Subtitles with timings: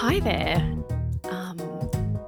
[0.00, 0.56] Hi there.
[1.24, 1.58] Um,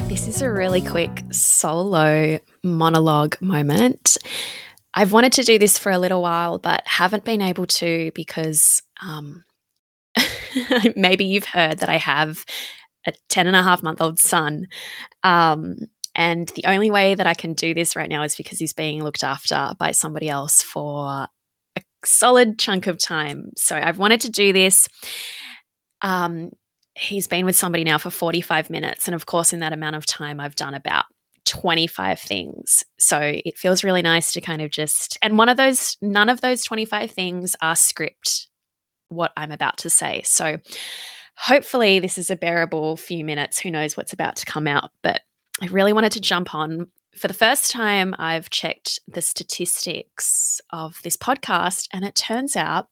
[0.01, 4.19] this is a really quick solo monologue moment.
[4.93, 8.83] I've wanted to do this for a little while, but haven't been able to because
[9.01, 9.45] um,
[10.97, 12.45] maybe you've heard that I have
[13.07, 14.67] a 10 and a half month old son.
[15.23, 15.79] Um,
[16.15, 19.03] and the only way that I can do this right now is because he's being
[19.03, 21.27] looked after by somebody else for
[21.75, 23.53] a solid chunk of time.
[23.57, 24.89] So I've wanted to do this.
[26.03, 26.51] Um,
[26.95, 29.07] he's been with somebody now for 45 minutes.
[29.09, 31.07] And of course, in that amount of time, I've done about
[31.47, 32.85] 25 things.
[32.99, 36.41] So it feels really nice to kind of just, and one of those, none of
[36.41, 38.49] those 25 things are script
[39.09, 40.23] what I'm about to say.
[40.25, 40.59] So
[41.37, 43.59] hopefully this is a bearable few minutes.
[43.59, 45.23] Who knows what's about to come out, but
[45.61, 46.89] I really wanted to jump on.
[47.17, 52.89] For the first time, I've checked the statistics of this podcast, and it turns out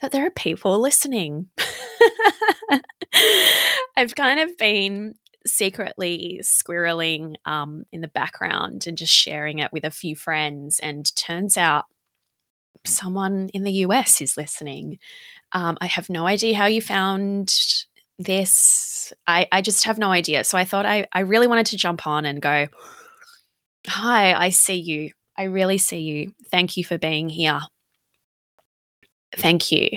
[0.00, 1.48] that there are people listening.
[3.96, 5.14] I've kind of been
[5.46, 11.14] secretly squirreling um, in the background and just sharing it with a few friends, and
[11.16, 11.84] turns out
[12.86, 14.98] someone in the US is listening.
[15.52, 17.54] Um, I have no idea how you found
[18.18, 19.12] this.
[19.26, 20.44] I, I just have no idea.
[20.44, 22.66] So I thought I, I really wanted to jump on and go,
[23.86, 25.10] Hi, I see you.
[25.36, 26.32] I really see you.
[26.50, 27.60] Thank you for being here.
[29.36, 29.90] Thank you.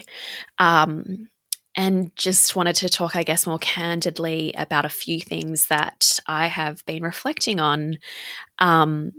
[0.58, 1.30] Um,
[1.78, 6.48] and just wanted to talk, I guess, more candidly about a few things that I
[6.48, 8.00] have been reflecting on
[8.58, 9.12] um,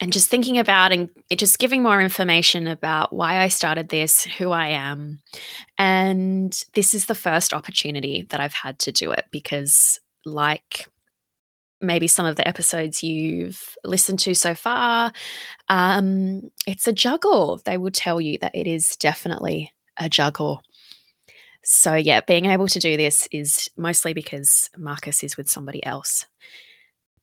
[0.00, 4.50] and just thinking about and just giving more information about why I started this, who
[4.50, 5.20] I am.
[5.78, 10.88] And this is the first opportunity that I've had to do it because, like
[11.80, 15.12] maybe some of the episodes you've listened to so far,
[15.68, 17.60] um, it's a juggle.
[17.64, 20.62] They will tell you that it is definitely a juggle.
[21.64, 26.26] So, yeah, being able to do this is mostly because Marcus is with somebody else.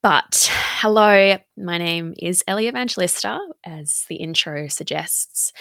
[0.02, 5.52] But hello, my name is Elle Evangelista, as the intro suggests.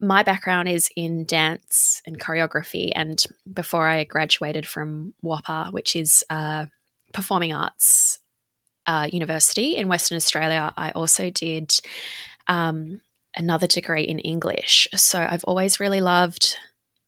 [0.00, 2.92] My background is in dance and choreography.
[2.94, 3.20] And
[3.52, 6.68] before I graduated from WAAPA, which is a
[7.12, 8.20] performing arts
[8.86, 11.74] uh, university in Western Australia, I also did
[12.46, 13.00] um,
[13.34, 14.86] another degree in English.
[14.94, 16.56] So I've always really loved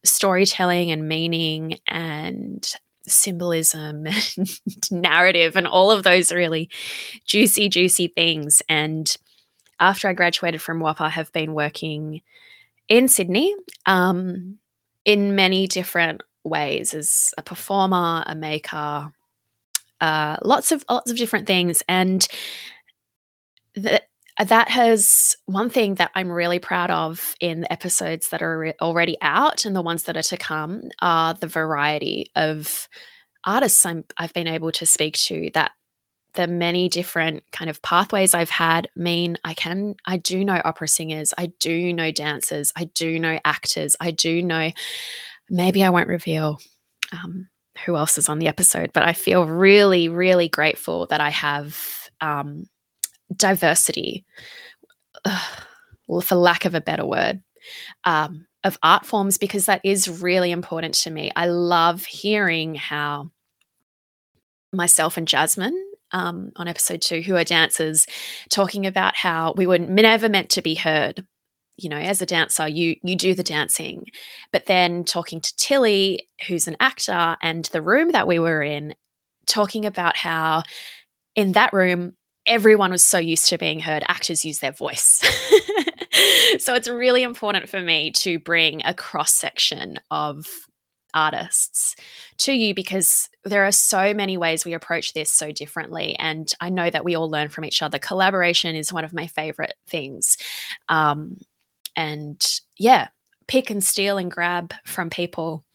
[0.03, 2.73] storytelling and meaning and
[3.07, 4.05] symbolism
[4.37, 6.69] and narrative and all of those really
[7.25, 8.61] juicy, juicy things.
[8.69, 9.15] And
[9.79, 12.21] after I graduated from WAAPA, I have been working
[12.87, 14.59] in Sydney um,
[15.05, 19.11] in many different ways as a performer, a maker,
[19.99, 21.83] uh, lots of lots of different things.
[21.87, 22.27] And
[23.75, 24.01] the,
[24.43, 28.73] that has one thing that I'm really proud of in the episodes that are re-
[28.81, 32.87] already out and the ones that are to come are the variety of
[33.43, 35.71] artists i have been able to speak to that
[36.33, 40.87] the many different kind of pathways I've had mean I can, I do know opera
[40.87, 44.71] singers, I do know dancers, I do know actors, I do know,
[45.49, 46.59] maybe I won't reveal
[47.11, 47.49] um,
[47.85, 51.77] who else is on the episode, but I feel really, really grateful that I have
[52.21, 52.65] um,
[53.35, 54.25] diversity,
[56.23, 57.41] for lack of a better word,
[58.05, 61.31] um, of art forms because that is really important to me.
[61.35, 63.31] I love hearing how
[64.73, 65.77] myself and Jasmine
[66.11, 68.05] um, on episode two, who are dancers,
[68.49, 71.25] talking about how we were never meant to be heard.
[71.77, 74.05] You know, as a dancer, you you do the dancing,
[74.51, 78.93] but then talking to Tilly, who's an actor, and the room that we were in,
[79.47, 80.63] talking about how
[81.35, 82.13] in that room
[82.45, 85.21] everyone was so used to being heard, actors use their voice.
[86.59, 90.47] so it's really important for me to bring a cross section of
[91.13, 91.95] artists
[92.37, 96.15] to you because there are so many ways we approach this so differently.
[96.17, 97.99] And I know that we all learn from each other.
[97.99, 100.37] Collaboration is one of my favorite things.
[100.89, 101.37] Um,
[101.95, 102.43] and
[102.77, 103.09] yeah,
[103.47, 105.65] pick and steal and grab from people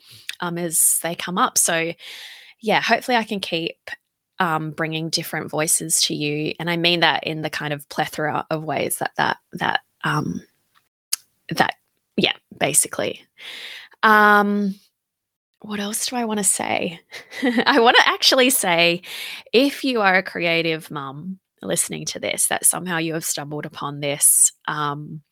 [0.41, 1.59] um, as they come up.
[1.59, 1.93] So,
[2.61, 3.77] yeah, hopefully I can keep
[4.39, 8.47] um, bringing different voices to you, and I mean that in the kind of plethora
[8.51, 10.43] of ways that that that um,
[11.51, 11.75] that
[12.17, 13.23] yeah, basically.
[14.03, 14.75] Um,
[15.61, 17.01] what else do I want to say?
[17.67, 19.03] I want to actually say
[19.53, 24.01] if you are a creative mum listening to this, that somehow you have stumbled upon
[24.01, 25.23] this um,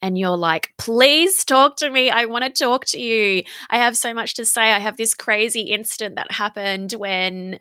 [0.00, 2.10] and you're like, please talk to me.
[2.10, 3.42] I want to talk to you.
[3.70, 4.72] I have so much to say.
[4.72, 7.60] I have this crazy incident that happened when,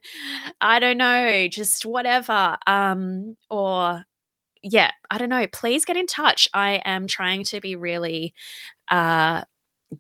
[0.62, 2.58] I don't know, just whatever.
[2.66, 4.04] Um, or,
[4.62, 5.48] yeah, I don't know.
[5.48, 6.48] Please get in touch.
[6.54, 8.34] I am trying to be really
[8.90, 9.44] uh,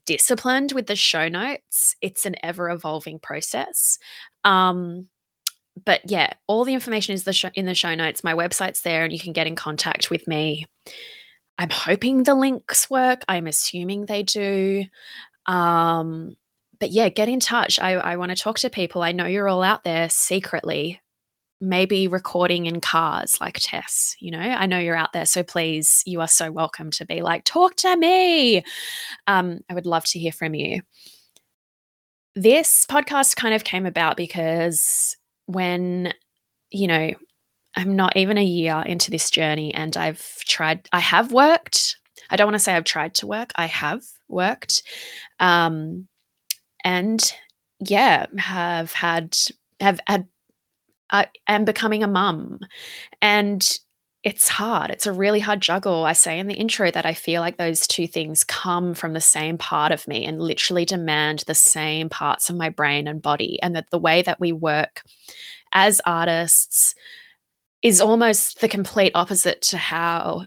[0.06, 1.96] disciplined with the show notes.
[2.02, 4.00] It's an ever evolving process.
[4.44, 5.10] Um,
[5.86, 8.24] but yeah, all the information is the sh- in the show notes.
[8.24, 10.66] My website's there, and you can get in contact with me.
[11.58, 13.24] I'm hoping the links work.
[13.28, 14.86] I'm assuming they do.
[15.46, 16.36] Um,
[16.80, 17.80] but yeah, get in touch.
[17.80, 19.02] I, I want to talk to people.
[19.02, 21.00] I know you're all out there secretly,
[21.62, 24.16] maybe recording in cars like Tess.
[24.20, 25.25] You know, I know you're out there.
[25.25, 28.64] So please, you are so welcome to be like, talk to me.
[29.28, 30.81] Um, I would love to hear from you.
[32.36, 35.16] This podcast kind of came about because
[35.53, 36.13] when,
[36.71, 37.11] you know,
[37.75, 41.97] I'm not even a year into this journey and I've tried, I have worked.
[42.29, 44.83] I don't want to say I've tried to work, I have worked.
[45.39, 46.07] Um,
[46.83, 47.33] and
[47.79, 49.35] yeah, have had,
[49.79, 50.27] have had,
[51.11, 52.59] I am becoming a mum
[53.21, 53.79] and
[54.24, 54.90] it's hard.
[54.90, 56.06] It's a really hard juggle.
[56.06, 59.22] I say in the intro that I feel like those two things come from the
[59.22, 63.60] same part of me and literally demand the same parts of my brain and body.
[63.62, 65.04] And that the way that we work
[65.74, 66.96] as artists
[67.81, 70.46] is almost the complete opposite to how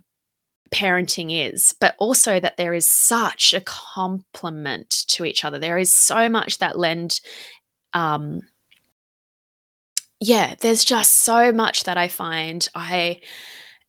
[0.75, 5.59] parenting is, but also that there is such a complement to each other.
[5.59, 7.21] There is so much that lend
[7.93, 8.41] um
[10.19, 13.21] yeah, there's just so much that I find I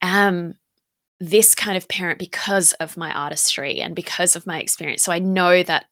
[0.02, 0.56] am
[1.20, 5.04] this kind of parent because of my artistry and because of my experience.
[5.04, 5.86] So I know that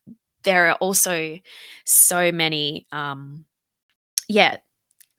[0.44, 1.40] there are also
[1.86, 3.46] so many um
[4.28, 4.57] yeah,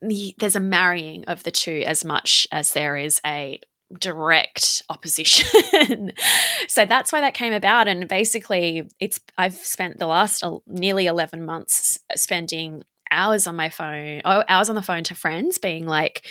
[0.01, 3.61] there's a marrying of the two as much as there is a
[4.01, 6.13] direct opposition.
[6.69, 11.45] so that's why that came about and basically it's I've spent the last nearly 11
[11.45, 16.27] months spending hours on my phone, oh, hours on the phone to friends being like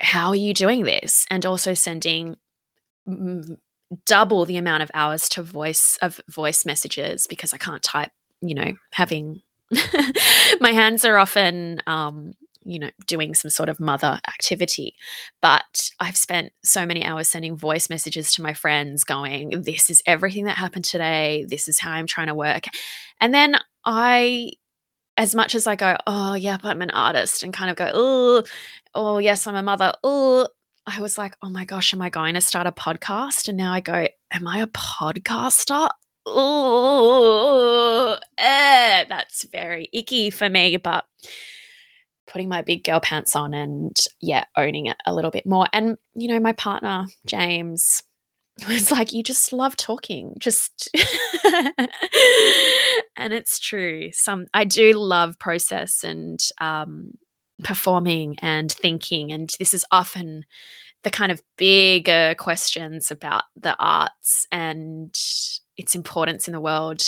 [0.00, 1.26] how are you doing this?
[1.30, 2.36] And also sending
[4.06, 8.10] double the amount of hours to voice of voice messages because I can't type,
[8.40, 9.42] you know, having
[10.60, 12.32] my hands are often um
[12.64, 14.94] you know doing some sort of mother activity.
[15.40, 20.02] But i've spent so many hours sending voice messages to my friends going this is
[20.06, 21.46] everything that happened today.
[21.48, 22.64] This is how i'm trying to work.
[23.20, 24.52] And then i
[25.16, 28.42] as much as i go oh yeah i'm an artist and kind of go oh
[28.94, 30.46] oh yes i'm a mother oh
[30.86, 33.48] i was like oh my gosh am i going to start a podcast?
[33.48, 35.88] And now i go am i a podcaster?
[36.26, 41.04] Oh eh, that's very icky for me but
[42.26, 45.66] putting my big girl pants on and yeah owning it a little bit more.
[45.72, 48.02] And you know my partner james
[48.68, 50.90] was like you just love talking just
[53.16, 57.12] and it's true some i do love process and um
[57.62, 60.44] performing and thinking and this is often
[61.02, 65.14] the kind of bigger questions about the arts and
[65.76, 67.02] its importance in the world.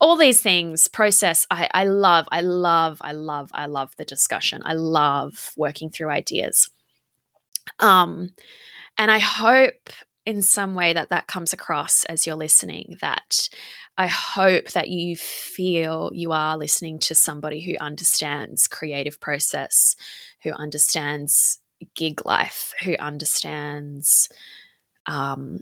[0.00, 4.62] All these things process I, I love i love i love i love the discussion.
[4.64, 6.70] I love working through ideas.
[7.80, 8.30] Um
[8.96, 9.90] and i hope
[10.24, 13.48] in some way that that comes across as you're listening that
[13.98, 19.96] i hope that you feel you are listening to somebody who understands creative process
[20.42, 21.60] who understands
[21.94, 24.28] gig life who understands
[25.06, 25.60] um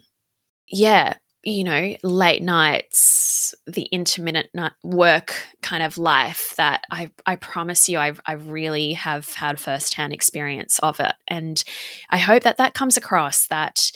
[0.69, 1.15] yeah
[1.47, 5.32] you know, late nights, the intermittent work
[5.63, 10.81] kind of life that I, I promise you, I, I really have had firsthand experience
[10.81, 11.15] of it.
[11.29, 11.63] And
[12.10, 13.93] I hope that that comes across that,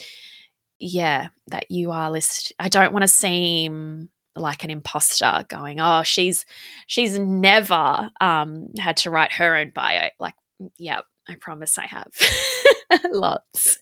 [0.79, 2.53] yeah, that you are list.
[2.57, 6.45] I don't want to seem like an imposter going, oh, she's,
[6.87, 10.09] she's never um, had to write her own bio.
[10.19, 10.35] Like,
[10.77, 12.11] yeah, I promise I have
[13.11, 13.79] lots.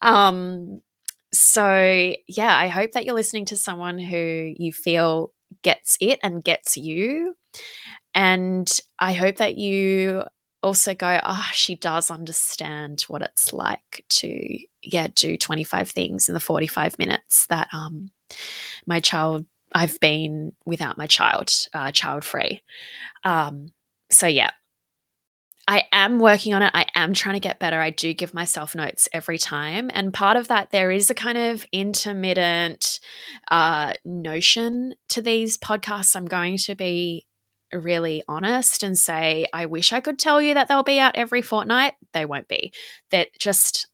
[0.00, 0.80] Um,
[1.32, 6.42] so yeah, I hope that you're listening to someone who you feel gets it and
[6.42, 7.34] gets you.
[8.14, 10.24] And I hope that you
[10.62, 16.34] also go, oh, she does understand what it's like to, yeah, do 25 things in
[16.34, 18.10] the 45 minutes that um
[18.86, 22.62] my child I've been without my child, uh, child free.
[23.24, 23.72] Um,
[24.10, 24.50] so yeah,
[25.68, 26.70] I am working on it.
[26.72, 27.78] I am trying to get better.
[27.78, 29.90] I do give myself notes every time.
[29.92, 33.00] And part of that, there is a kind of intermittent
[33.50, 36.16] uh, notion to these podcasts.
[36.16, 37.26] I'm going to be
[37.70, 41.42] really honest and say, I wish I could tell you that they'll be out every
[41.42, 41.92] fortnight.
[42.14, 42.72] They won't be.
[43.10, 43.88] That just,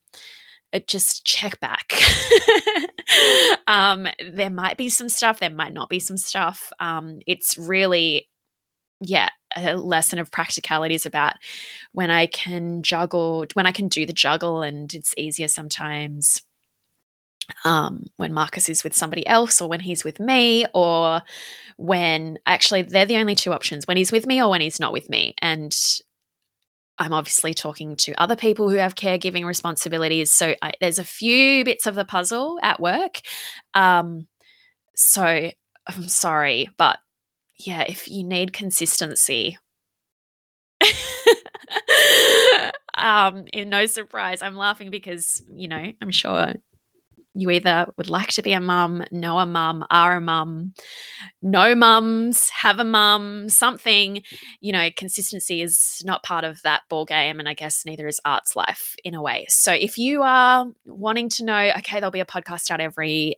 [0.75, 1.95] it just check back.
[3.66, 6.71] um, there might be some stuff, there might not be some stuff.
[6.81, 8.28] Um, it's really
[9.00, 11.35] yeah, a lesson of practicalities about
[11.93, 16.43] when I can juggle, when I can do the juggle, and it's easier sometimes.
[17.64, 21.23] um, when Marcus is with somebody else or when he's with me or
[21.76, 24.93] when actually they're the only two options when he's with me or when he's not
[24.93, 25.35] with me.
[25.43, 25.75] And
[26.99, 30.33] I'm obviously talking to other people who have caregiving responsibilities.
[30.33, 33.21] So I, there's a few bits of the puzzle at work.
[33.75, 34.29] Um,
[34.95, 35.51] so
[35.87, 36.99] I'm sorry, but
[37.59, 39.59] yeah, if you need consistency,
[42.95, 46.55] um, in no surprise, I'm laughing because, you know, I'm sure
[47.35, 50.73] you either would like to be a mum, know a mum, are a mum,
[51.43, 54.23] know mums, have a mum, something,
[54.61, 57.41] you know, consistency is not part of that ball game.
[57.41, 59.47] And I guess neither is arts life in a way.
[59.49, 63.37] So if you are wanting to know, okay, there'll be a podcast out every,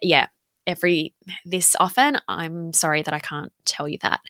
[0.00, 0.28] yeah,
[0.66, 4.20] every this often, I'm sorry that I can't tell you that.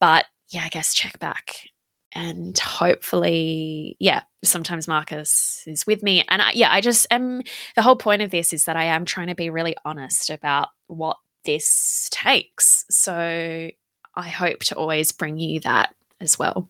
[0.00, 1.69] But yeah, I guess check back
[2.12, 6.24] and hopefully yeah sometimes marcus is with me.
[6.28, 7.42] And I, yeah i just am
[7.76, 10.68] the whole point of this is that i am trying to be really honest about
[10.86, 12.84] what this takes.
[12.90, 13.70] So
[14.14, 16.68] i hope to always bring you that as well.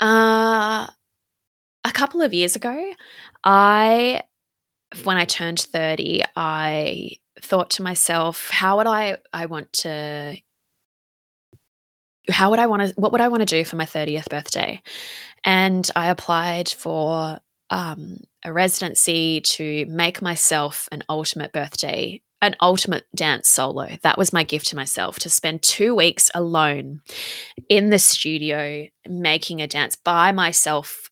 [0.00, 0.86] Uh
[1.84, 2.92] a couple of years ago
[3.44, 4.22] i
[5.04, 10.36] when i turned 30 i thought to myself how would i i want to
[12.30, 14.80] how would I want to, what would I want to do for my 30th birthday?
[15.44, 17.38] And I applied for
[17.70, 23.88] um, a residency to make myself an ultimate birthday, an ultimate dance solo.
[24.02, 27.00] That was my gift to myself to spend two weeks alone
[27.68, 31.08] in the studio making a dance by myself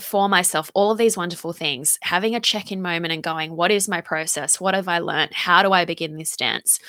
[0.00, 3.70] for myself all of these wonderful things, having a check in moment and going, What
[3.70, 4.60] is my process?
[4.60, 5.32] What have I learned?
[5.32, 6.80] How do I begin this dance?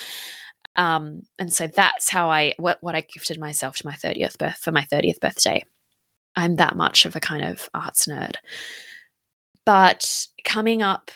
[0.76, 4.58] Um, and so that's how I what what I gifted myself to my 30th birth
[4.58, 5.64] for my 30th birthday.
[6.36, 8.36] I'm that much of a kind of arts nerd.
[9.66, 11.12] But coming up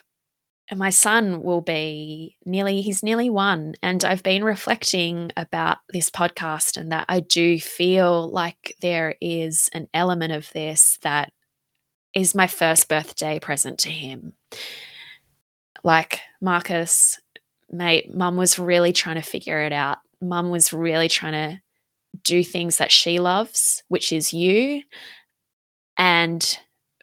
[0.76, 6.78] my son will be nearly he's nearly one and i've been reflecting about this podcast
[6.78, 11.32] and that i do feel like there is an element of this that
[12.14, 14.34] is my first birthday present to him
[15.84, 17.20] like marcus
[17.72, 19.98] mate, mum was really trying to figure it out.
[20.22, 21.62] Mum was really trying to
[22.24, 24.82] do things that she loves, which is you
[25.98, 26.60] and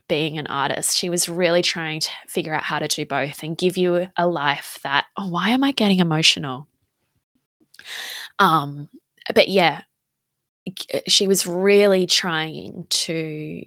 [0.08, 0.96] being an artist.
[0.96, 4.26] She was really trying to figure out how to do both and give you a
[4.26, 6.68] life that, oh, why am I getting emotional?
[8.38, 8.88] Um,
[9.34, 9.82] but yeah,
[11.06, 13.64] she was really trying to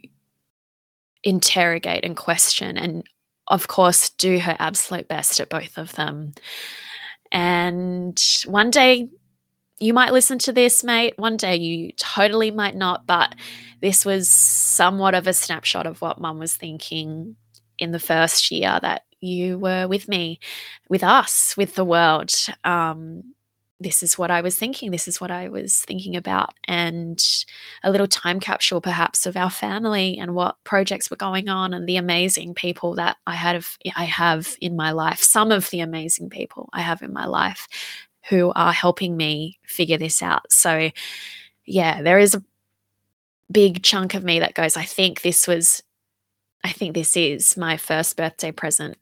[1.23, 3.03] interrogate and question and
[3.49, 6.33] of course do her absolute best at both of them
[7.31, 9.09] and one day
[9.79, 11.13] you might listen to this, mate.
[11.17, 13.07] One day you totally might not.
[13.07, 13.33] But
[13.81, 17.35] this was somewhat of a snapshot of what mum was thinking
[17.77, 20.39] in the first year that you were with me,
[20.89, 22.33] with us, with the world.
[22.63, 23.35] Um,
[23.79, 24.91] this is what I was thinking.
[24.91, 26.53] This is what I was thinking about.
[26.65, 27.23] And
[27.83, 31.87] a little time capsule, perhaps, of our family and what projects were going on and
[31.87, 33.63] the amazing people that I had
[33.95, 35.19] I have in my life.
[35.19, 37.67] Some of the amazing people I have in my life
[38.29, 40.51] who are helping me figure this out.
[40.51, 40.91] So,
[41.65, 42.43] yeah, there is a
[43.51, 45.81] big chunk of me that goes, I think this was,
[46.63, 48.97] I think this is my first birthday present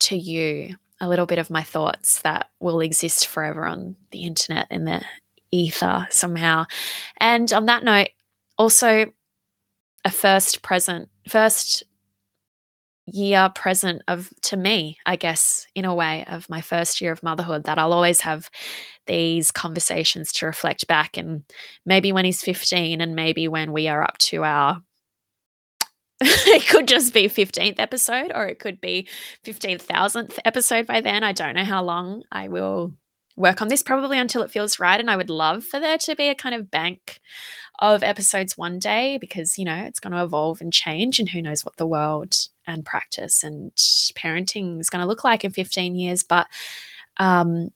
[0.00, 4.66] to you a little bit of my thoughts that will exist forever on the internet
[4.70, 5.02] in the
[5.50, 6.64] ether somehow.
[7.18, 8.08] And on that note,
[8.58, 9.06] also
[10.04, 11.82] a first present, first
[13.06, 17.22] year present of to me, I guess, in a way, of my first year of
[17.22, 18.50] motherhood, that I'll always have
[19.06, 21.16] these conversations to reflect back.
[21.16, 21.44] And
[21.84, 24.80] maybe when he's 15, and maybe when we are up to our
[26.46, 29.08] it could just be 15th episode or it could be
[29.44, 31.22] 15,000th episode by then.
[31.22, 32.92] I don't know how long I will
[33.36, 34.98] work on this, probably until it feels right.
[34.98, 37.20] And I would love for there to be a kind of bank
[37.80, 41.18] of episodes one day because, you know, it's going to evolve and change.
[41.18, 42.34] And who knows what the world
[42.66, 46.22] and practice and parenting is going to look like in 15 years.
[46.22, 46.46] But
[47.18, 47.70] um,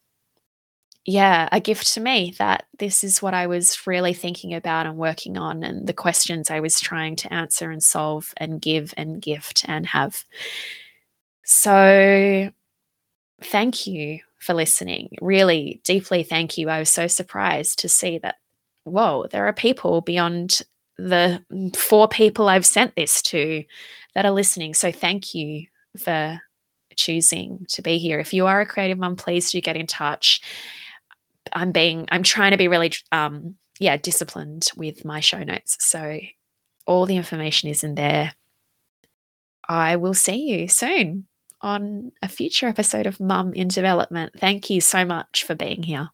[1.08, 4.98] yeah, a gift to me that this is what I was really thinking about and
[4.98, 9.18] working on, and the questions I was trying to answer and solve and give and
[9.22, 10.22] gift and have.
[11.44, 12.50] So,
[13.42, 15.16] thank you for listening.
[15.22, 16.68] Really, deeply thank you.
[16.68, 18.34] I was so surprised to see that,
[18.84, 20.60] whoa, there are people beyond
[20.98, 21.42] the
[21.74, 23.64] four people I've sent this to
[24.14, 24.74] that are listening.
[24.74, 26.38] So, thank you for
[26.96, 28.20] choosing to be here.
[28.20, 30.42] If you are a creative mum, please do get in touch.
[31.52, 35.76] I'm being I'm trying to be really um yeah, disciplined with my show notes.
[35.80, 36.18] So
[36.86, 38.34] all the information is in there.
[39.68, 41.26] I will see you soon.
[41.60, 44.32] on a future episode of Mum in Development.
[44.38, 46.10] Thank you so much for being here.